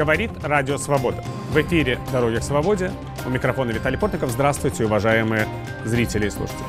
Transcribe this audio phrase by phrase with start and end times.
[0.00, 1.22] Говорит Радио Свобода.
[1.50, 2.90] В эфире «Дороги к свободе».
[3.26, 4.30] У микрофона Виталий Портников.
[4.30, 5.46] Здравствуйте, уважаемые
[5.84, 6.64] зрители и слушатели.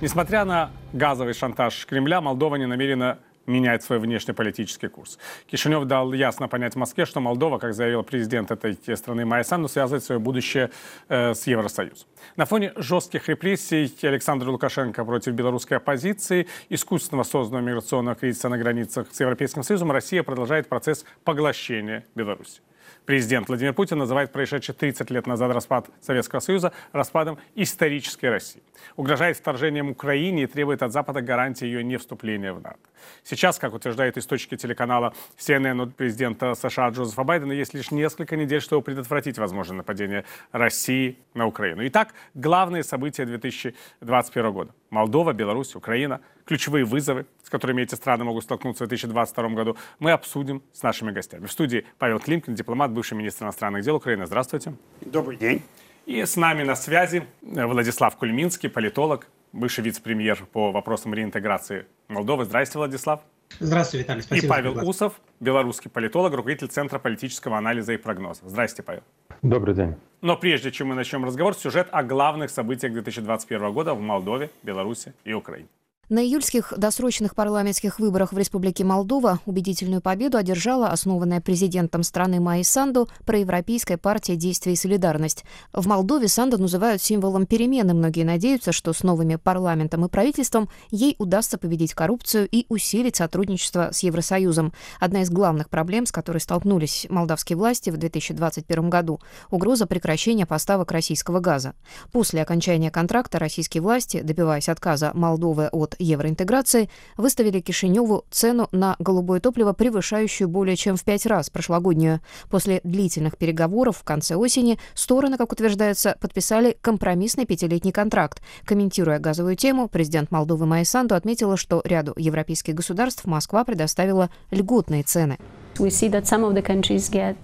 [0.00, 5.18] Несмотря на газовый шантаж Кремля, Молдова не намерена менять свой внешнеполитический курс.
[5.46, 10.20] Кишинев дал ясно понять Москве, что Молдова, как заявил президент этой страны Майя связывает свое
[10.20, 10.70] будущее
[11.08, 12.06] э, с Евросоюзом.
[12.36, 19.08] На фоне жестких репрессий Александра Лукашенко против белорусской оппозиции, искусственно созданного миграционного кризиса на границах
[19.12, 22.60] с Европейским Союзом, Россия продолжает процесс поглощения Беларуси.
[23.04, 28.62] Президент Владимир Путин называет происшедший 30 лет назад распад Советского Союза распадом исторической России.
[28.94, 32.78] Угрожает вторжением Украине и требует от Запада гарантии ее невступления в НАТО.
[33.24, 38.60] Сейчас, как утверждают источники телеканала CNN от президента США Джозефа Байдена, есть лишь несколько недель,
[38.60, 41.84] чтобы предотвратить возможное нападение России на Украину.
[41.88, 44.72] Итак, главные события 2021 года.
[44.90, 50.12] Молдова, Беларусь, Украина, ключевые вызовы, с которыми эти страны могут столкнуться в 2022 году, мы
[50.12, 51.46] обсудим с нашими гостями.
[51.46, 54.26] В студии Павел Климкин, дипломат, бывший министр иностранных дел Украины.
[54.26, 54.74] Здравствуйте.
[55.00, 55.62] Добрый день.
[56.06, 62.44] И с нами на связи Владислав Кульминский, политолог, бывший вице-премьер по вопросам реинтеграции Молдовы.
[62.44, 63.20] Здравствуйте, Владислав.
[63.60, 64.22] Здравствуйте, Виталий.
[64.22, 64.46] Спасибо.
[64.46, 68.40] И Павел Усов, белорусский политолог, руководитель Центра политического анализа и прогноза.
[68.48, 69.02] Здравствуйте, Павел.
[69.42, 69.94] Добрый день.
[70.22, 75.12] Но прежде чем мы начнем разговор, сюжет о главных событиях 2021 года в Молдове, Беларуси
[75.24, 75.68] и Украине.
[76.12, 82.64] На июльских досрочных парламентских выборах в Республике Молдова убедительную победу одержала основанная президентом страны Майи
[82.64, 85.46] Санду проевропейская партия «Действие и солидарность».
[85.72, 87.94] В Молдове Санду называют символом перемены.
[87.94, 93.88] Многие надеются, что с новыми парламентом и правительством ей удастся победить коррупцию и усилить сотрудничество
[93.90, 94.74] с Евросоюзом.
[95.00, 99.18] Одна из главных проблем, с которой столкнулись молдавские власти в 2021 году–
[99.50, 101.72] угроза прекращения поставок российского газа.
[102.10, 109.40] После окончания контракта российские власти, добиваясь отказа Молдовы от евроинтеграции выставили Кишиневу цену на голубое
[109.40, 112.20] топливо, превышающую более чем в пять раз прошлогоднюю.
[112.50, 118.42] После длительных переговоров в конце осени стороны, как утверждается, подписали компромиссный пятилетний контракт.
[118.64, 125.02] Комментируя газовую тему, президент Молдовы Майя Санду отметила, что ряду европейских государств Москва предоставила льготные
[125.02, 125.38] цены.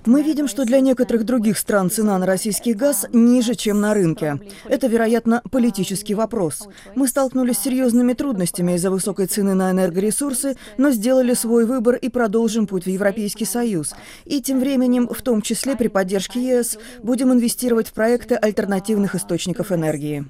[0.06, 4.41] Мы видим, что для некоторых других стран цена на российский газ ниже, чем на рынке.
[4.69, 6.69] Это, вероятно, политический вопрос.
[6.94, 12.09] Мы столкнулись с серьезными трудностями из-за высокой цены на энергоресурсы, но сделали свой выбор и
[12.09, 13.94] продолжим путь в Европейский Союз.
[14.25, 19.72] И тем временем, в том числе при поддержке ЕС, будем инвестировать в проекты альтернативных источников
[19.72, 20.25] энергии.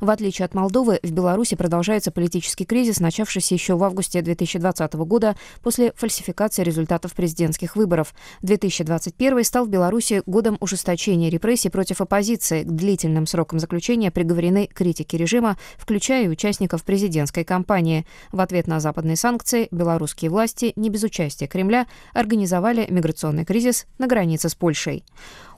[0.00, 5.36] В отличие от Молдовы, в Беларуси продолжается политический кризис, начавшийся еще в августе 2020 года
[5.62, 8.14] после фальсификации результатов президентских выборов.
[8.42, 12.62] 2021 стал в Беларуси годом ужесточения репрессий против оппозиции.
[12.62, 18.06] К длительным срокам заключения приговорены критики режима, включая и участников президентской кампании.
[18.32, 24.06] В ответ на западные санкции белорусские власти, не без участия Кремля, организовали миграционный кризис на
[24.06, 25.04] границе с Польшей.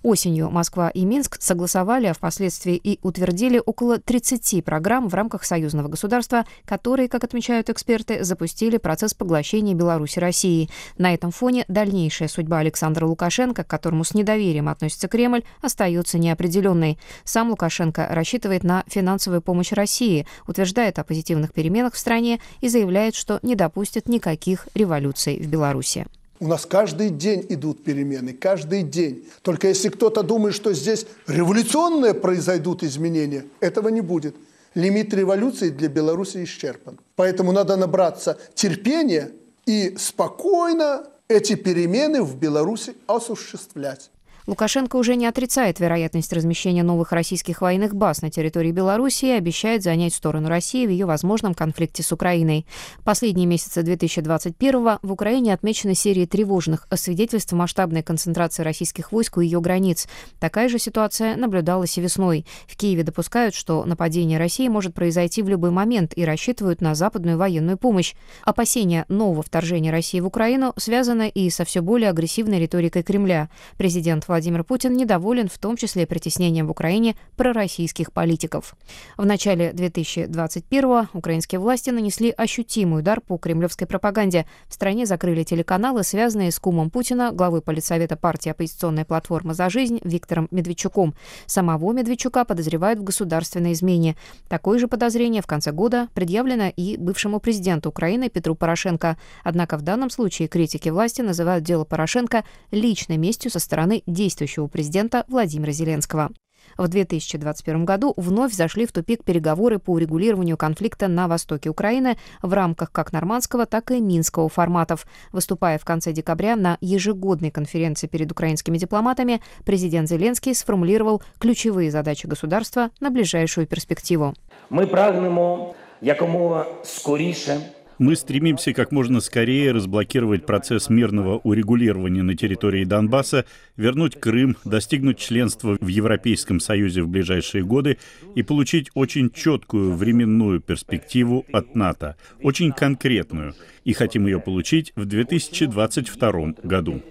[0.03, 5.89] Осенью Москва и Минск согласовали, а впоследствии и утвердили около 30 программ в рамках союзного
[5.89, 10.69] государства, которые, как отмечают эксперты, запустили процесс поглощения Беларуси России.
[10.97, 16.99] На этом фоне дальнейшая судьба Александра Лукашенко, к которому с недоверием относится Кремль, остается неопределенной.
[17.25, 23.15] Сам Лукашенко рассчитывает на финансовую помощь России, утверждает о позитивных переменах в стране и заявляет,
[23.15, 26.07] что не допустит никаких революций в Беларуси.
[26.41, 29.29] У нас каждый день идут перемены, каждый день.
[29.43, 34.37] Только если кто-то думает, что здесь революционные произойдут изменения, этого не будет.
[34.75, 37.01] Лимит революции для Беларуси исчерпан.
[37.17, 39.33] Поэтому надо набраться терпения
[39.67, 44.11] и спокойно эти перемены в Беларуси осуществлять.
[44.49, 49.83] Лукашенко уже не отрицает вероятность размещения новых российских военных баз на территории Беларуси и обещает
[49.83, 52.65] занять сторону России в ее возможном конфликте с Украиной.
[53.05, 59.61] Последние месяцы 2021 в Украине отмечены серии тревожных свидетельств масштабной концентрации российских войск у ее
[59.61, 60.09] границ.
[60.41, 62.47] Такая же ситуация наблюдалась и весной.
[62.67, 67.37] В Киеве допускают, что нападение России может произойти в любой момент и рассчитывают на западную
[67.37, 68.15] военную помощь.
[68.47, 73.51] Опасения нового вторжения России в Украину связаны и со все более агрессивной риторикой Кремля.
[73.77, 78.77] Президент Владимир Владимир Путин недоволен в том числе притеснением в Украине пророссийских политиков.
[79.17, 84.47] В начале 2021-го украинские власти нанесли ощутимый удар по кремлевской пропаганде.
[84.69, 89.99] В стране закрыли телеканалы, связанные с кумом Путина, главы политсовета партии «Оппозиционная платформа за жизнь»
[90.05, 91.17] Виктором Медведчуком.
[91.47, 94.15] Самого Медведчука подозревают в государственной измене.
[94.47, 99.17] Такое же подозрение в конце года предъявлено и бывшему президенту Украины Петру Порошенко.
[99.43, 105.25] Однако в данном случае критики власти называют дело Порошенко личной местью со стороны действующего президента
[105.29, 106.31] Владимира Зеленского.
[106.77, 112.53] В 2021 году вновь зашли в тупик переговоры по урегулированию конфликта на востоке Украины в
[112.53, 115.07] рамках как нормандского, так и минского форматов.
[115.33, 122.27] Выступая в конце декабря на ежегодной конференции перед украинскими дипломатами, президент Зеленский сформулировал ключевые задачи
[122.27, 124.35] государства на ближайшую перспективу.
[124.71, 127.61] Мы прагнемо якомога скоріше
[127.99, 133.45] мы стремимся как можно скорее разблокировать процесс мирного урегулирования на территории Донбасса,
[133.77, 137.99] вернуть Крым, достигнуть членства в Европейском Союзе в ближайшие годы
[138.35, 143.55] и получить очень четкую временную перспективу от НАТО, очень конкретную,
[143.85, 147.03] и хотим ее получить в 2022 году.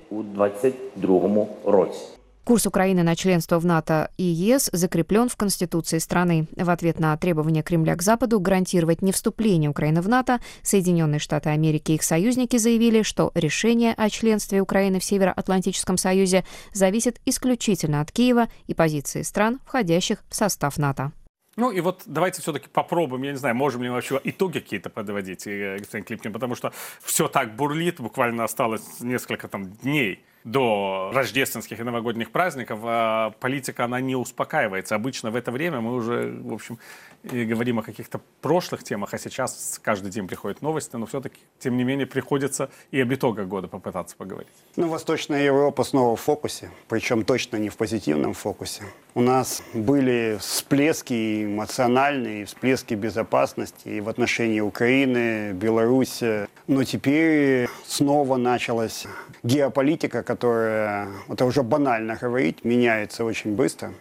[2.48, 6.48] Курс Украины на членство в НАТО и ЕС закреплен в Конституции страны.
[6.56, 11.50] В ответ на требования Кремля к Западу гарантировать не вступление Украины в НАТО, Соединенные Штаты
[11.50, 18.00] Америки и их союзники заявили, что решение о членстве Украины в Североатлантическом Союзе зависит исключительно
[18.00, 21.12] от Киева и позиции стран, входящих в состав НАТО.
[21.58, 24.90] Ну и вот давайте все-таки попробуем, я не знаю, можем ли мы вообще итоги какие-то
[24.90, 26.72] подводить, э, господин Клипкин, потому что
[27.02, 33.84] все так бурлит, буквально осталось несколько там дней до рождественских и новогодних праздников, а политика,
[33.84, 34.96] она не успокаивается.
[34.96, 36.80] Обычно в это время мы уже, в общем,
[37.24, 41.84] говорим о каких-то прошлых темах, а сейчас каждый день приходят новости, но все-таки, тем не
[41.84, 44.54] менее, приходится и об итогах года попытаться поговорить.
[44.78, 48.84] Ну, Восточная Европа снова в фокусе, причем точно не в позитивном фокусе.
[49.16, 56.48] У нас были всплески эмоциональные, всплески безопасности в отношении Украины, Беларуси.
[56.68, 59.08] Но теперь снова началась
[59.42, 63.94] геополитика, которая, это уже банально говорить, меняется очень быстро.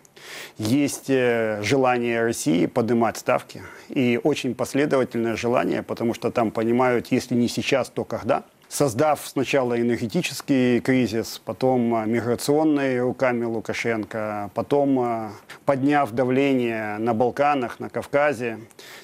[0.58, 7.34] Есть э, желание России поднимать ставки и очень последовательное желание, потому что там понимают, если
[7.34, 15.32] не сейчас, то когда– создав сначала энергетический кризис, потом а, миграционный руками Лукашенко, потом а,
[15.66, 18.60] подняв давление на Балканах, на Кавказе,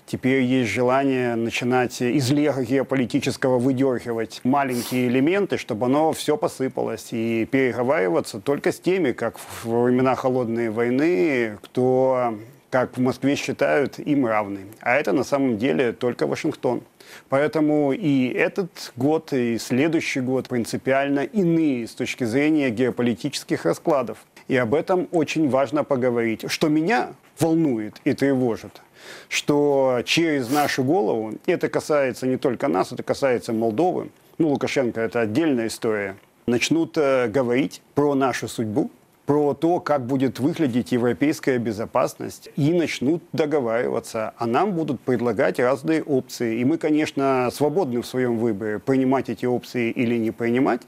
[0.06, 7.46] теперь есть желание начинать из лего геополитического выдергивать маленькие элементы, чтобы оно все посыпалось, и
[7.50, 12.38] переговариваться только с теми, как во времена Холодной войны, кто
[12.70, 14.60] как в Москве считают, им равны.
[14.80, 16.82] А это на самом деле только Вашингтон.
[17.28, 24.24] Поэтому и этот год, и следующий год принципиально иные с точки зрения геополитических раскладов.
[24.48, 26.44] И об этом очень важно поговорить.
[26.48, 28.82] Что меня волнует и тревожит,
[29.28, 35.20] что через нашу голову, это касается не только нас, это касается Молдовы, ну, Лукашенко– это
[35.20, 36.16] отдельная история,
[36.46, 38.90] начнут э, говорить про нашу судьбу,
[39.26, 44.34] про то, как будет выглядеть европейская безопасность, и начнут договариваться.
[44.36, 46.58] А нам будут предлагать разные опции.
[46.60, 50.82] И мы, конечно, свободны в своем выборе, принимать эти опции или не принимать,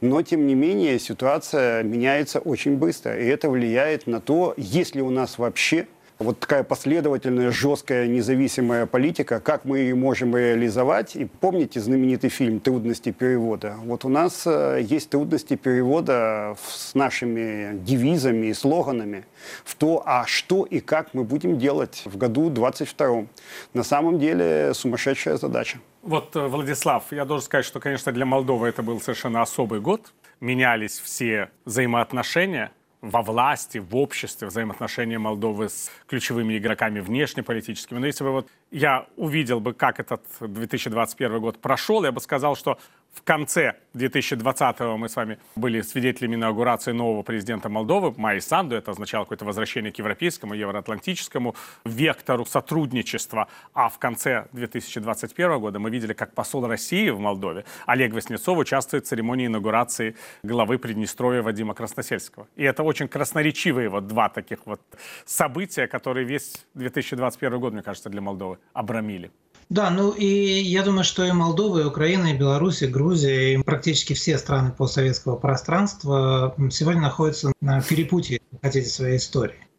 [0.00, 3.18] но, тем не менее, ситуация меняется очень быстро.
[3.18, 5.86] И это влияет на то, есть ли у нас вообще
[6.20, 11.16] вот такая последовательная, жесткая, независимая политика, как мы ее можем реализовать.
[11.16, 13.76] И помните знаменитый фильм «Трудности перевода»?
[13.84, 19.24] Вот у нас э, есть трудности перевода с нашими девизами и слоганами
[19.64, 23.24] в то, а что и как мы будем делать в году 22
[23.72, 25.78] На самом деле сумасшедшая задача.
[26.02, 30.12] Вот, э, Владислав, я должен сказать, что, конечно, для Молдовы это был совершенно особый год.
[30.40, 37.98] Менялись все взаимоотношения– во власти, в обществе, взаимоотношения Молдовы с ключевыми игроками внешнеполитическими.
[37.98, 42.56] Но если бы вот я увидел бы, как этот 2021 год прошел, я бы сказал,
[42.56, 42.78] что
[43.12, 48.76] в конце 2020-го мы с вами были свидетелями инаугурации нового президента Молдовы, Майи Санду.
[48.76, 53.48] Это означало какое-то возвращение к европейскому, евроатлантическому вектору сотрудничества.
[53.74, 59.04] А в конце 2021 года мы видели, как посол России в Молдове Олег Васнецов участвует
[59.04, 62.46] в церемонии инаугурации главы Приднестровья Вадима Красносельского.
[62.54, 64.80] И это очень красноречивые вот два таких вот
[65.26, 69.30] события, которые весь 2021 год, мне кажется, для Молдовы обрамили.
[69.68, 73.62] Да, ну и я думаю, что и Молдова, и Украина, и Беларусь, и Грузия, и
[73.62, 79.69] практически все страны постсоветского пространства сегодня находятся на перепутье, хотите, своей истории.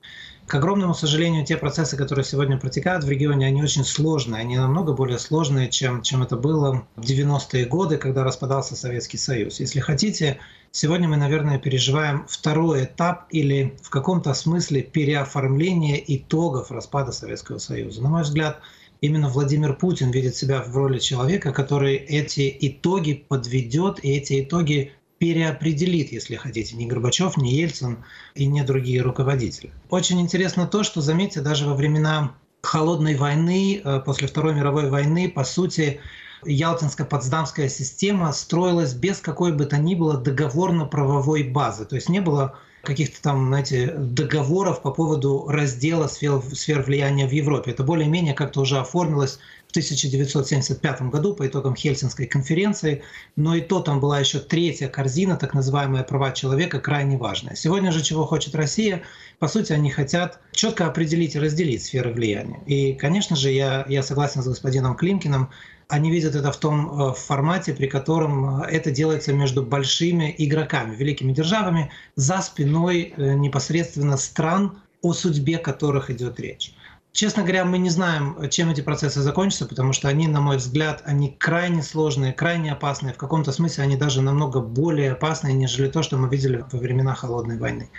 [0.52, 4.42] К огромному сожалению, те процессы, которые сегодня протекают в регионе, они очень сложные.
[4.42, 9.62] Они намного более сложные, чем, чем это было в 90-е годы, когда распадался Советский Союз.
[9.62, 10.40] Если хотите,
[10.72, 18.04] сегодня мы, наверное, переживаем второй этап или в каком-то смысле переоформление итогов распада Советского Союза.
[18.04, 18.60] На мой взгляд,
[19.00, 24.92] именно Владимир Путин видит себя в роли человека, который эти итоги подведет и эти итоги
[25.22, 29.72] переопределит, если хотите, ни Горбачев, ни Ельцин и не другие руководители.
[29.92, 35.30] Очень интересно то, что, заметьте, даже во времена холодной войны, э, после Второй мировой войны,
[35.30, 36.00] по сути,
[36.44, 41.86] Ялтинско-Потсдамская система строилась без какой бы то ни было договорно-правовой базы.
[41.86, 47.32] То есть не было каких-то там, знаете, договоров по поводу раздела сфер, сфер влияния в
[47.32, 47.70] Европе.
[47.70, 49.38] Это более-менее как-то уже оформилось
[49.72, 53.04] в 1975 году по итогам Хельсинской конференции,
[53.38, 57.56] но и то там была еще третья корзина, так называемая права человека, крайне важная.
[57.56, 59.04] Сегодня же чего хочет Россия?
[59.40, 62.60] По сути, они хотят четко определить и разделить сферы влияния.
[62.66, 65.50] И, конечно же, я, я согласен с господином Климкиным,
[65.88, 70.96] они видят это в том э, формате, при котором э, это делается между большими игроками,
[70.98, 76.74] великими державами, за спиной э, непосредственно стран, о судьбе которых идет речь.
[77.14, 81.02] Честно говоря, мы не знаем, чем эти процессы закончатся, потому что они, на мой взгляд,
[81.06, 83.14] они крайне сложные, крайне опасные.
[83.14, 87.14] В каком-то смысле они даже намного более опасные, нежели то, что мы видели во времена
[87.14, 87.90] Холодной войны.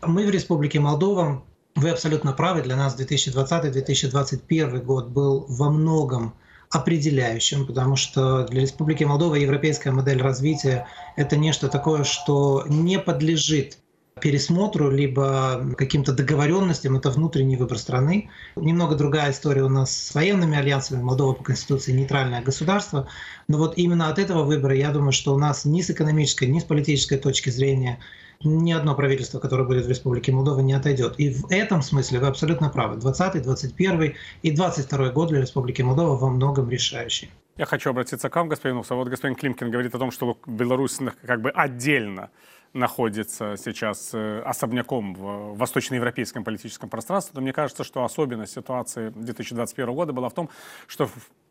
[0.00, 1.44] Мы в Республике Молдова,
[1.74, 6.34] вы абсолютно правы, для нас 2020-2021 год был во многом
[6.70, 10.86] определяющим, потому что для Республики Молдова европейская модель развития–
[11.16, 13.78] это нечто такое, что не подлежит
[14.20, 18.30] пересмотру, либо каким-то договоренностям, это внутренний выбор страны.
[18.56, 21.02] Немного другая история у нас с военными альянсами.
[21.02, 23.08] Молдова по Конституции нейтральное государство.
[23.46, 26.60] Но вот именно от этого выбора, я думаю, что у нас ни с экономической, ни
[26.60, 27.98] с политической точки зрения
[28.42, 31.14] ни одно правительство, которое будет в Республике Молдова, не отойдет.
[31.18, 32.96] И в этом смысле вы абсолютно правы.
[32.96, 37.30] 20, 21 и 22 год для Республики Молдова во многом решающий.
[37.56, 38.98] Я хочу обратиться к вам, господин Усов.
[38.98, 42.30] Вот господин Климкин говорит о том, что Беларусь как бы отдельно
[42.76, 49.94] находится сейчас э, особняком в восточноевропейском политическом пространстве, то мне кажется, что особенность ситуации 2021
[49.94, 50.48] года была в том,
[50.86, 51.08] что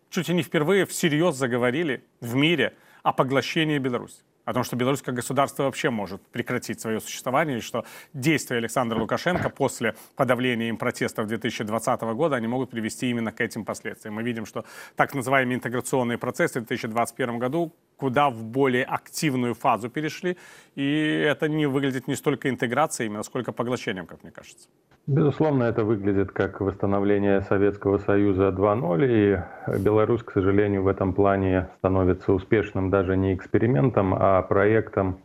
[0.10, 5.02] чуть ли не впервые всерьез заговорили в мире о поглощении Беларуси о том, что Беларусь
[5.02, 7.84] как государство вообще может прекратить свое существование, и что
[8.14, 13.66] действия Александра Лукашенко после подавления им протестов 2020 года, они могут привести именно к этим
[13.66, 14.16] последствиям.
[14.16, 19.90] Мы видим, что так называемые интеграционные процессы в 2021 году куда в более активную фазу
[19.90, 20.38] перешли,
[20.76, 24.68] и это не выглядит не столько интеграцией, именно сколько поглощением, как мне кажется.
[25.08, 31.70] Безусловно, это выглядит как восстановление Советского Союза 2.0, и Беларусь, к сожалению, в этом плане
[31.78, 35.20] становится успешным даже не экспериментом, а проектом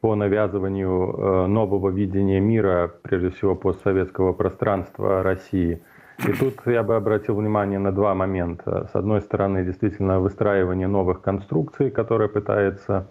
[0.00, 5.82] по навязыванию э, нового видения мира, прежде всего постсоветского пространства России.
[6.26, 8.88] И тут я бы обратил внимание на два момента.
[8.92, 13.08] С одной стороны, действительно, выстраивание новых конструкций, которые пытается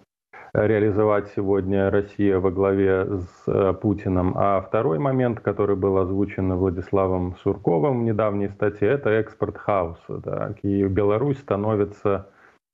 [0.52, 4.32] реализовать сегодня Россия во главе с э, Путиным.
[4.36, 10.18] А второй момент, который был озвучен Владиславом Сурковым в недавней статье, это экспорт хаоса.
[10.18, 10.54] Да.
[10.62, 12.28] И Беларусь становится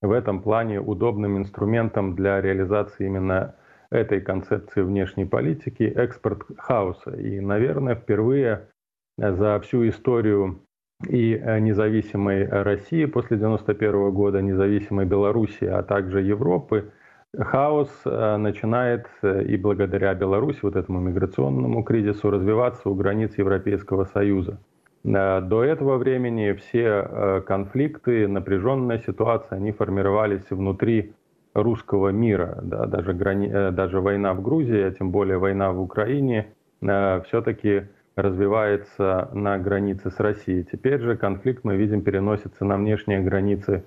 [0.04, 3.54] в этом плане удобным инструментом для реализации именно
[3.90, 7.10] этой концепции внешней политики, экспорт хаоса.
[7.16, 8.68] И, наверное, впервые
[9.16, 10.60] за всю историю
[11.08, 16.92] и независимой России после 1991 года, независимой Беларуси, а также Европы–
[17.38, 24.04] хаос э, начинает э, и благодаря Беларуси, вот этому миграционному кризису, развиваться у границ Европейского
[24.04, 24.58] Союза.
[25.04, 31.12] Э, до этого времени все конфликты, напряженная ситуация, они формировались внутри
[31.54, 32.58] русского мира.
[32.62, 33.48] Да, даже, грани...
[33.70, 36.48] даже война в Грузии, а тем более война в Украине,
[36.80, 37.84] все-таки
[38.16, 40.64] развивается на границе с Россией.
[40.64, 43.84] Теперь же конфликт, мы видим, переносится на внешние границы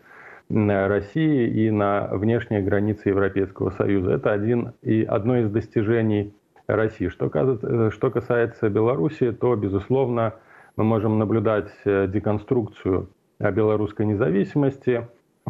[0.50, 4.14] России и на внешние границы Европейского Союза.
[4.14, 6.34] Это один, и одно из достижений
[6.68, 7.10] России.
[7.10, 10.34] Что, э, что касается Беларуси, то, безусловно,
[10.77, 15.07] мы можем наблюдать э, деконструкцию белорусской независимости.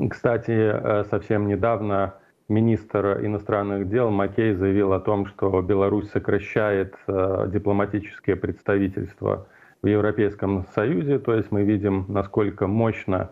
[0.10, 2.16] Кстати, э, совсем недавно
[2.50, 9.48] министр иностранных дел Макей заявил о том, что Беларусь сокращает дипломатические представительства
[9.82, 11.20] в Европейском Союзе.
[11.20, 13.32] То есть мы видим, насколько мощно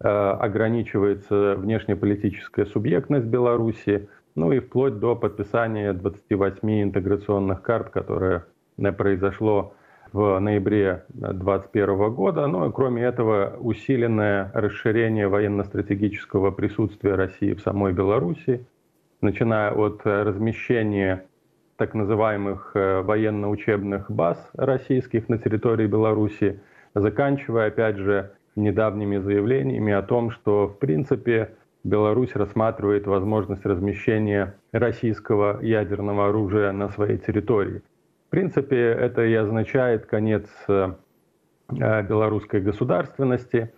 [0.00, 8.44] Э, ограничивается внешнеполитическая субъектность Беларуси, ну и вплоть до подписания 28 интеграционных карт, которое
[8.76, 9.74] э, произошло
[10.14, 12.46] в ноябре 2021 года.
[12.46, 18.64] Ну и кроме этого усиленное расширение военно-стратегического присутствия России в самой Беларуси,
[19.20, 21.24] начиная от размещения
[21.76, 26.60] так называемых э, военно-учебных баз российских на территории Беларуси,
[26.94, 35.60] заканчивая, опять же, недавними заявлениями о том, что, в принципе, Беларусь рассматривает возможность размещения российского
[35.60, 37.82] ядерного оружия на своей территории.
[38.26, 40.92] В принципе, это и означает конец э,
[41.68, 43.72] белорусской государственности.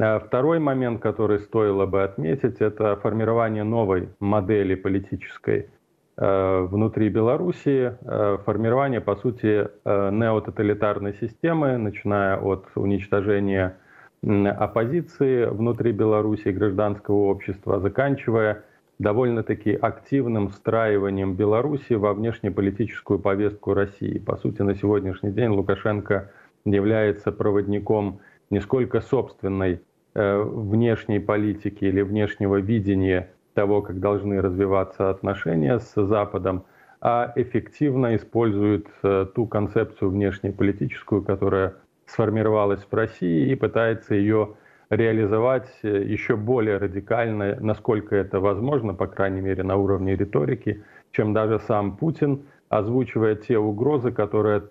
[0.00, 5.68] А второй момент, который стоило бы отметить, это формирование новой модели политической
[6.16, 13.76] э, внутри Белоруссии, э, формирование, по сути, неототалитарной системы, начиная от уничтожения
[14.22, 18.64] оппозиции внутри Беларуси, гражданского общества, заканчивая
[18.98, 24.18] довольно-таки активным встраиванием Беларуси во внешнеполитическую повестку России.
[24.18, 26.30] По сути, на сегодняшний день Лукашенко
[26.64, 29.80] является проводником не сколько собственной
[30.14, 36.64] э, внешней политики или внешнего видения того, как должны развиваться отношения с Западом,
[37.00, 41.74] а эффективно использует э, ту концепцию внешнеполитическую, которая
[42.06, 44.54] сформировалась в России и пытается ее
[44.90, 51.32] реализовать э, еще более радикально, насколько это возможно, по крайней мере на уровне риторики, чем
[51.32, 54.62] даже сам Путин, озвучивая те угрозы, которые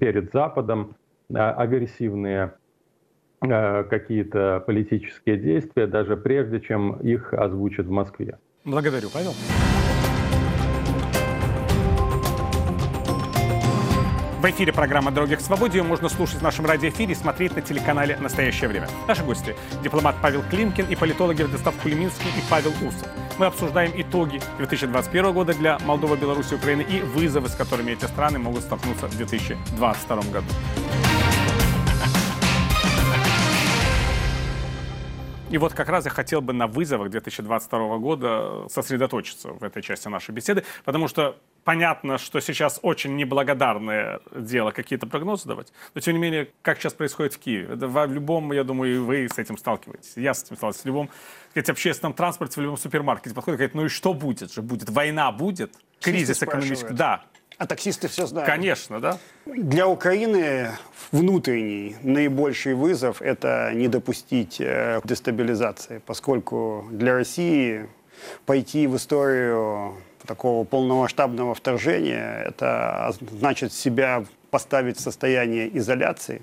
[0.00, 0.96] перед Западом,
[1.34, 2.54] а, агрессивные
[3.40, 8.38] а, какие-то политические действия, даже прежде, чем их озвучат в Москве.
[8.64, 9.32] Благодарю, Павел.
[14.42, 15.78] В эфире программа «Дороги к свободе».
[15.78, 18.88] Ее можно слушать в нашем радиоэфире и смотреть на телеканале «Настоящее время».
[19.06, 23.06] Наши гости– дипломат Павел Климкин и политологи Владислав Кулеминский и Павел Усов.
[23.38, 28.40] Мы обсуждаем итоги 2021 года для Молдовы, Беларуси, Украины и вызовы, с которыми эти страны
[28.40, 30.48] могут столкнуться в 2022 году.
[35.52, 40.08] И вот как раз я хотел бы на вызовах 2022 года сосредоточиться в этой части
[40.08, 46.14] нашей беседы, потому что понятно, что сейчас очень неблагодарное дело какие-то прогнозы давать, но тем
[46.14, 49.38] не менее, как сейчас происходит в Киеве, это в любом, я думаю, и вы с
[49.38, 51.10] этим сталкиваетесь, я с этим сталкиваюсь, в любом.
[51.50, 54.88] Сказать, общественном транспорте, в любом супермаркете подходит и говорит, ну и что будет же, будет,
[54.88, 57.26] война будет, кризис экономический, да,
[57.62, 58.50] а таксисты все знают.
[58.50, 59.18] Конечно, да.
[59.46, 60.70] Для Украины
[61.12, 67.86] внутренний наибольший вызов– это не допустить э, дестабилизации, поскольку для России
[68.46, 69.94] пойти в историю
[70.26, 76.42] такого полномасштабного вторжения– это значит себя поставить в состояние изоляции.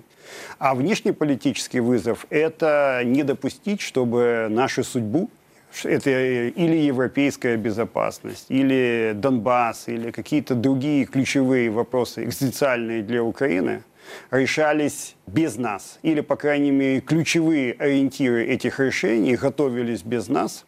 [0.57, 5.29] А внешнеполитический вызов– это не допустить, чтобы нашу судьбу
[5.83, 13.83] это или европейская безопасность, или Донбасс, или какие-то другие ключевые вопросы экзистенциальные для Украины
[14.31, 15.99] решались без нас.
[16.01, 20.65] Или, по крайней мере, ключевые ориентиры этих решений готовились без нас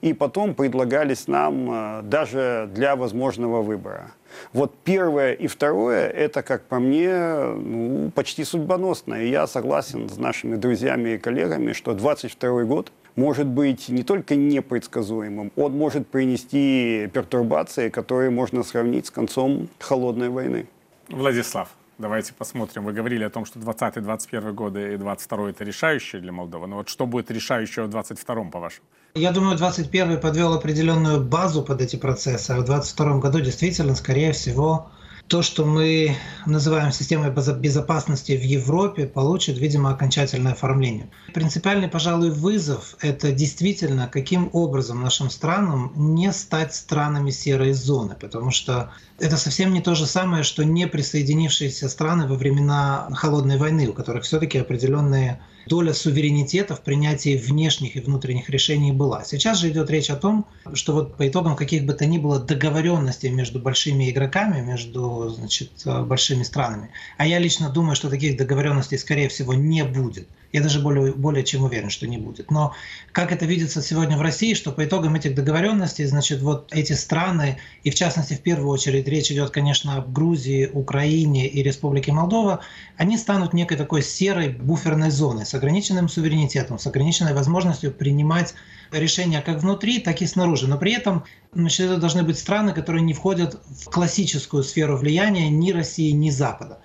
[0.00, 4.10] и потом предлагались нам э, даже для возможного выбора.
[4.52, 9.14] Вот первое и второе, это, как по мне, ну, почти судьбоносно.
[9.22, 14.36] И я согласен с нашими друзьями и коллегами, что 22 год– может быть не только
[14.36, 20.66] непредсказуемым, он может принести пертурбации, которые можно сравнить с концом холодной войны.
[21.08, 22.84] Владислав, давайте посмотрим.
[22.84, 26.66] Вы говорили о том, что 20-21 годы и 22 это решающие для Молдовы.
[26.66, 28.86] Но вот что будет решающего в 22 по-вашему?
[29.14, 34.32] Я думаю, 21 подвел определенную базу под эти процессы, а в 22 году действительно, скорее
[34.32, 34.90] всего,
[35.32, 36.14] то, что мы
[36.44, 41.08] называем системой безопасности в Европе, получит, видимо, окончательное оформление.
[41.32, 48.50] Принципиальный, пожалуй, вызов– это действительно, каким образом нашим странам не стать странами серой зоны, потому
[48.50, 53.88] что это совсем не то же самое, что не присоединившиеся страны во времена Холодной войны,
[53.88, 59.24] у которых все-таки определенные доля суверенитета в принятии внешних и внутренних решений была.
[59.24, 62.38] Сейчас же идет речь о том, что вот по итогам каких бы то ни было
[62.38, 68.98] договоренностей между большими игроками, между значит, большими странами, а я лично думаю, что таких договоренностей,
[68.98, 72.50] скорее всего, не будет– я даже более, более чем уверен, что не будет.
[72.50, 72.74] Но
[73.12, 77.58] как это видится сегодня в России, что по итогам этих договоренностей, значит, вот эти страны,
[77.84, 82.60] и в частности, в первую очередь, речь идет, конечно, об Грузии, Украине и Республике Молдова,
[82.96, 88.54] они станут некой такой серой буферной зоной с ограниченным суверенитетом, с ограниченной возможностью принимать
[88.90, 90.68] решения как внутри, так и снаружи.
[90.68, 95.48] Но при этом значит, это должны быть страны, которые не входят в классическую сферу влияния
[95.48, 96.80] ни России, ни Запада.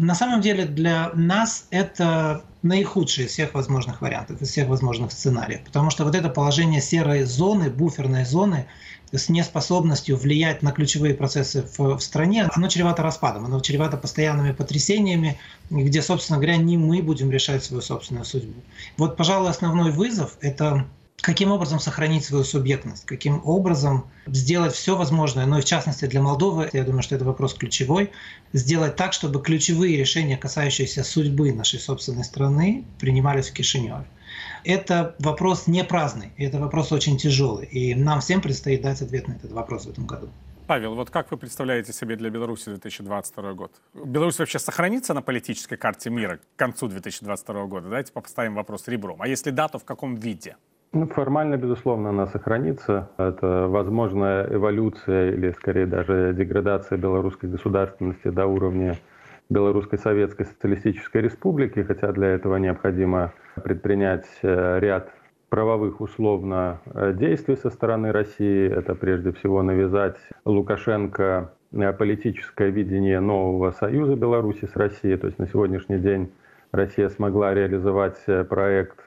[0.00, 5.60] На самом деле для нас это наихудший из всех возможных вариантов, из всех возможных сценариев.
[5.62, 8.66] Потому что вот это положение серой зоны, буферной зоны,
[9.12, 14.52] с неспособностью влиять на ключевые процессы в, в стране, оно чревато распадом, оно чревато постоянными
[14.52, 18.62] потрясениями, где, собственно говоря, не мы будем решать свою собственную судьбу.
[18.96, 20.86] Вот, пожалуй, основной вызов– это
[21.20, 26.22] каким образом сохранить свою субъектность, каким образом сделать все возможное, но и в частности для
[26.22, 28.10] Молдовы, я думаю, что это вопрос ключевой,
[28.52, 34.04] сделать так, чтобы ключевые решения, касающиеся судьбы нашей собственной страны, принимались в Кишиневе.
[34.64, 39.32] Это вопрос не праздный, это вопрос очень тяжелый, и нам всем предстоит дать ответ на
[39.32, 40.28] этот вопрос в этом году.
[40.70, 43.72] Павел, вот как вы представляете себе для Беларуси 2022 год?
[43.92, 47.88] Беларусь вообще сохранится на политической карте мира к концу 2022 года?
[47.88, 49.20] Давайте поставим вопрос ребром.
[49.20, 50.56] А если да, то в каком виде?
[50.92, 53.10] Ну, формально, безусловно, она сохранится.
[53.16, 58.96] Это возможная эволюция или, скорее, даже деградация белорусской государственности до уровня
[59.50, 65.12] Белорусской Советской Социалистической Республики, хотя для этого необходимо предпринять э, ряд
[65.48, 68.68] правовых условно э, действий со стороны России.
[68.68, 75.16] Это прежде всего навязать Лукашенко э, политическое видение нового союза Беларуси с Россией.
[75.16, 76.32] То есть на сегодняшний день
[76.72, 79.04] Россия смогла реализовать проект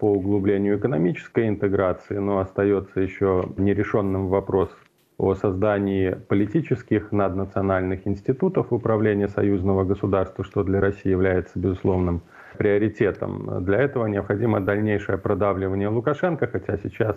[0.00, 4.74] по углублению экономической интеграции, но остается еще нерешенным вопрос
[5.18, 12.22] о создании политических наднациональных институтов управления союзного государства, что для России является безусловным
[12.56, 13.62] приоритетом.
[13.62, 17.16] Для этого необходимо дальнейшее продавливание Лукашенко, хотя сейчас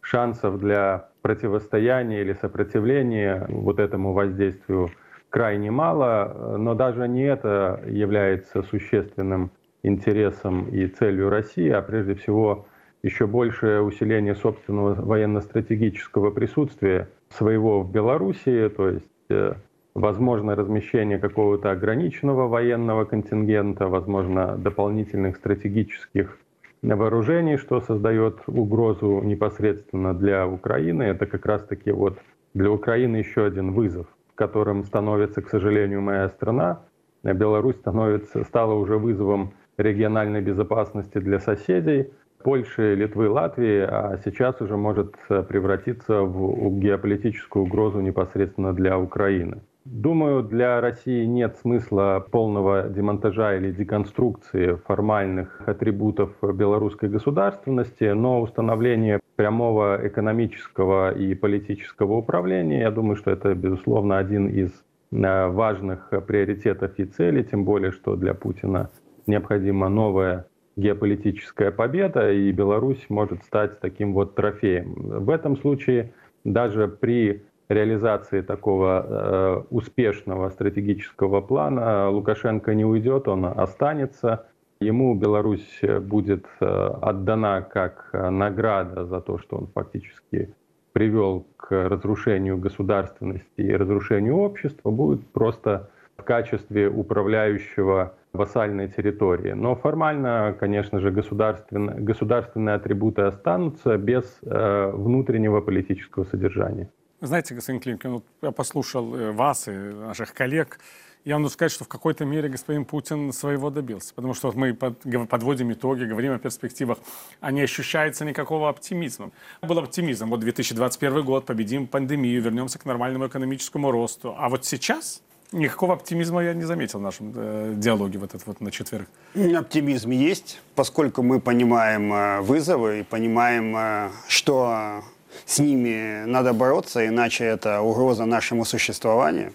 [0.00, 4.90] шансов для противостояния или сопротивления вот этому воздействию
[5.30, 9.52] крайне мало, но даже не это является существенным
[9.84, 12.66] интересом и целью России, а прежде всего
[13.02, 19.54] еще большее усиление собственного военно-стратегического присутствия своего в Белоруссии, то есть э,
[19.94, 26.38] возможно размещение какого-то ограниченного военного контингента, возможно дополнительных стратегических
[26.82, 31.02] вооружений, что создает угрозу непосредственно для Украины.
[31.02, 32.18] Это как раз-таки вот
[32.54, 36.80] для Украины еще один вызов, которым становится, к сожалению, моя страна.
[37.22, 42.10] Беларусь становится, стала уже вызовом региональной безопасности для соседей
[42.42, 45.16] Польши, Литвы, Латвии, а сейчас уже может
[45.48, 49.62] превратиться в геополитическую угрозу непосредственно для Украины.
[49.84, 59.20] Думаю, для России нет смысла полного демонтажа или деконструкции формальных атрибутов белорусской государственности, но установление
[59.36, 64.70] прямого экономического и политического управления, я думаю, что это, безусловно, один из
[65.12, 68.88] э, важных приоритетов и целей, тем более, что для Путина
[69.26, 74.94] необходима новая геополитическая победа, и Беларусь может стать таким вот трофеем.
[74.96, 76.12] В этом случае
[76.44, 84.46] даже при реализации такого э, успешного стратегического плана Лукашенко не уйдет, он останется.
[84.80, 90.52] Ему Беларусь будет э, отдана как награда за то, что он фактически
[90.92, 99.52] привел к разрушению государственности и разрушению общества, будет просто в качестве управляющего вассальной территории.
[99.52, 106.90] Но формально, конечно же, государственные, государственные атрибуты останутся без э, внутреннего политического содержания.
[107.20, 110.78] Знаете, господин Климкин, вот я послушал э, вас и наших коллег.
[111.24, 114.12] Я могу сказать, что в какой-то мере господин Путин своего добился.
[114.14, 116.98] Потому что вот мы подводим итоги, говорим о перспективах,
[117.40, 119.30] а не ощущается никакого оптимизма.
[119.62, 120.28] Был оптимизм.
[120.28, 124.34] Вот 2021 год, победим пандемию, вернемся к нормальному экономическому росту.
[124.36, 125.22] А вот сейчас
[125.54, 129.08] никакого оптимизма я не заметил в нашем э, диалоге вот этот вот на четверг.
[129.34, 135.02] Оптимизм есть, поскольку мы понимаем э, вызовы и понимаем, э, что
[135.46, 139.52] с ними надо бороться, иначе это угроза нашему существованию.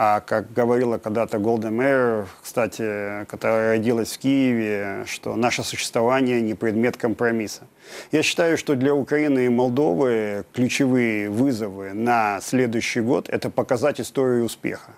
[0.00, 6.54] А как говорила когда-то Голда Мэр, кстати, которая родилась в Киеве, что наше существование не
[6.54, 7.62] предмет компромисса.
[8.12, 14.44] Я считаю, что для Украины и Молдовы ключевые вызовы на следующий год– это показать историю
[14.44, 14.92] успеха.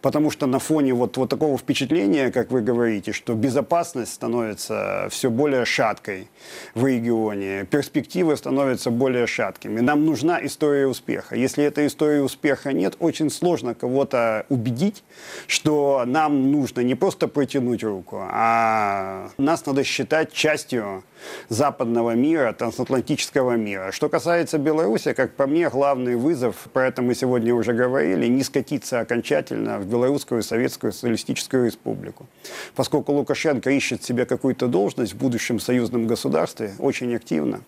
[0.00, 5.30] Потому что на фоне вот, вот такого впечатления, как вы говорите, что безопасность становится все
[5.30, 6.28] более шаткой
[6.74, 9.80] в регионе, перспективы становятся более шаткими.
[9.80, 11.36] Нам нужна история успеха.
[11.36, 15.04] Если этой истории успеха нет, очень сложно кого-то убедить,
[15.46, 21.04] что нам нужно не просто протянуть руку, а нас надо считать частью
[21.48, 23.92] западного мира, трансатлантического мира.
[23.92, 28.42] Что касается Беларуси, как по мне, главный вызов, про это мы сегодня уже говорили, не
[28.42, 32.26] скатиться окончательно в Белорусскую Советскую Социалистическую Республику.
[32.74, 37.60] Поскольку Лукашенко ищет себе какую-то должность в будущем союзном государстве очень активно,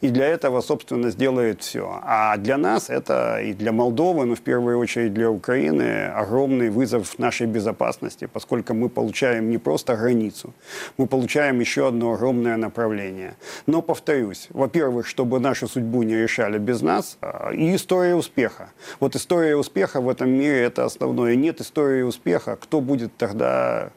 [0.00, 2.00] и для этого, собственно, сделает все.
[2.02, 7.18] А для нас это и для Молдовы, но в первую очередь для Украины, огромный вызов
[7.18, 10.54] нашей безопасности, поскольку мы получаем не просто границу,
[10.98, 13.34] мы получаем еще одно огромное направление.
[13.66, 18.70] Но, повторюсь, во-первых, чтобы нашу судьбу не решали без нас, а, и история успеха.
[19.00, 21.36] Вот история успеха в этом мире– это основное.
[21.42, 23.90] Нет истории успеха, кто будет тогда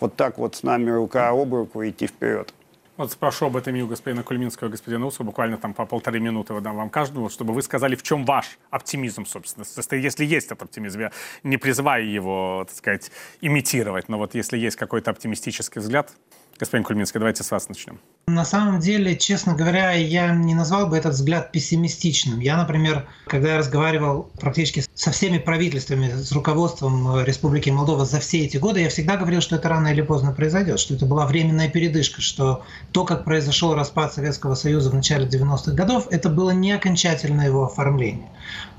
[0.00, 2.52] вот так вот с нами рука об руку идти вперед?
[2.98, 6.20] Вот спрошу об этом и у господина Кульминского, и господина Усова, буквально там по полторы
[6.20, 9.64] минуты выдам вам каждому, чтобы вы сказали, в чем ваш оптимизм, собственно,
[9.96, 11.00] если есть этот оптимизм.
[11.00, 13.10] Я не призываю его, так сказать,
[13.40, 16.12] имитировать, но вот если есть какой-то оптимистический взгляд,
[16.60, 17.98] Господин Кульминский, давайте с вас начнем.
[18.26, 22.38] На самом деле, честно говоря, я не назвал бы этот взгляд пессимистичным.
[22.38, 28.20] Я, например, когда я разговаривал практически со всеми правительствами, с руководством э, Республики Молдова за
[28.20, 31.26] все эти годы, я всегда говорил, что это рано или поздно произойдет, что это была
[31.26, 36.50] временная передышка, что то, как произошел распад Советского Союза в начале 90-х годов, это было
[36.50, 38.28] не окончательное его оформление.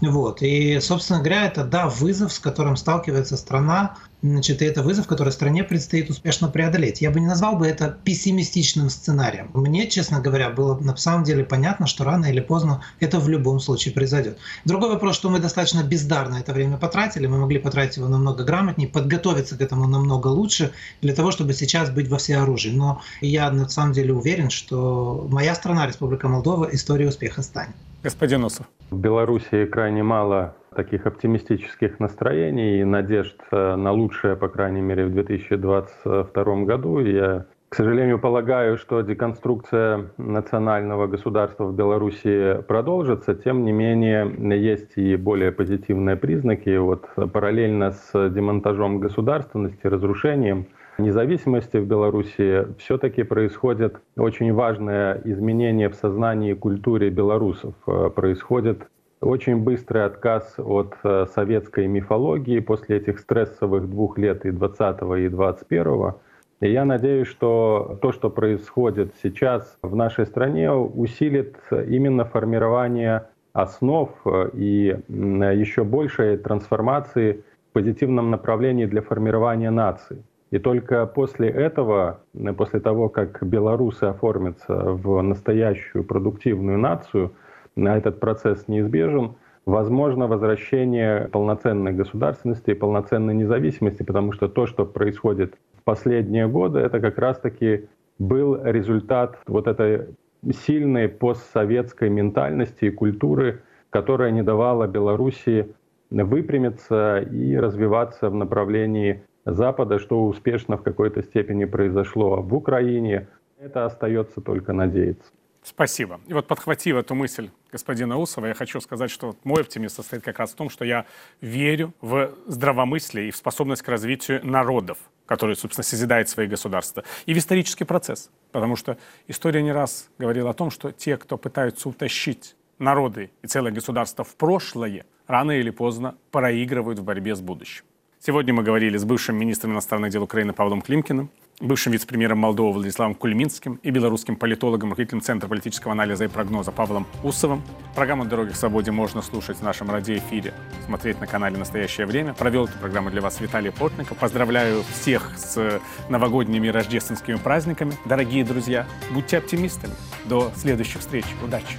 [0.01, 0.43] Вот.
[0.43, 5.31] И, собственно говоря, это, да, вызов, с которым сталкивается страна, Значит, и это вызов, который
[5.31, 7.01] стране предстоит успешно преодолеть.
[7.01, 9.49] Я бы не назвал бы это пессимистичным сценарием.
[9.53, 13.59] Мне, честно говоря, было на самом деле понятно, что рано или поздно это в любом
[13.59, 14.37] случае произойдет.
[14.63, 18.87] Другой вопрос, что мы достаточно бездарно это время потратили, мы могли потратить его намного грамотнее,
[18.87, 22.69] подготовиться к этому намного лучше, для того, чтобы сейчас быть во всеоружии.
[22.69, 27.75] Но я на самом деле уверен, что моя страна, Республика Молдова, история успеха станет.
[28.03, 28.67] Господин Усов.
[28.91, 35.05] В Беларуси крайне мало таких оптимистических настроений и надежд э, на лучшее, по крайней мере,
[35.05, 36.99] в 2022 году.
[36.99, 43.33] Я, к сожалению, полагаю, что деконструкция национального государства в Беларуси продолжится.
[43.33, 46.75] Тем не менее, есть и более позитивные признаки.
[46.75, 50.67] Вот параллельно с демонтажом государственности, разрушением
[51.01, 57.73] независимости в Беларуси все-таки происходит очень важное изменение в сознании и культуре белорусов.
[57.87, 58.87] Э, происходит
[59.21, 65.29] очень быстрый отказ от э, советской мифологии после этих стрессовых двух лет и 20 и
[65.29, 66.13] 21
[66.61, 74.11] и я надеюсь, что то, что происходит сейчас в нашей стране, усилит именно формирование основ
[74.25, 80.23] э, и еще большей трансформации в позитивном направлении для формирования нации.
[80.51, 82.19] И только после этого,
[82.57, 87.33] после того, как белорусы оформятся в настоящую продуктивную нацию,
[87.77, 89.35] на этот процесс неизбежен,
[89.65, 96.79] возможно возвращение полноценной государственности и полноценной независимости, потому что то, что происходит в последние годы,
[96.79, 97.87] это как раз-таки
[98.19, 100.09] был результат вот этой
[100.51, 105.73] сильной постсоветской ментальности и культуры, которая не давала Белоруссии
[106.09, 113.27] выпрямиться и развиваться в направлении Запада, что успешно в какой-то степени произошло в Украине.
[113.59, 115.31] Это остается только надеяться.
[115.63, 116.19] Спасибо.
[116.27, 120.39] И вот подхватив эту мысль господина Усова, я хочу сказать, что мой оптимизм состоит как
[120.39, 121.05] раз в том, что я
[121.39, 127.33] верю в здравомыслие и в способность к развитию народов, которые, собственно, созидают свои государства, и
[127.35, 128.31] в исторический процесс.
[128.51, 133.47] Потому что история не раз говорила о том, что те, кто пытаются утащить народы и
[133.47, 137.85] целое государство в прошлое, рано или поздно проигрывают в борьбе с будущим.
[138.23, 143.15] Сегодня мы говорили с бывшим министром иностранных дел Украины Павлом Климкиным, бывшим вице-премьером Молдовы Владиславом
[143.15, 147.63] Кульминским и белорусским политологом, руководителем Центра политического анализа и прогноза Павлом Усовым.
[147.95, 150.53] Программу «Дороги к свободе» можно слушать в нашем радиоэфире,
[150.85, 152.35] смотреть на канале «Настоящее время».
[152.35, 154.19] Провел эту программу для вас Виталий Портников.
[154.19, 157.93] Поздравляю всех с новогодними и рождественскими праздниками.
[158.05, 159.95] Дорогие друзья, будьте оптимистами.
[160.25, 161.25] До следующих встреч.
[161.43, 161.75] Удачи!